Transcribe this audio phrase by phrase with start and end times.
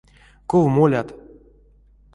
[0.49, 1.07] Ков молят?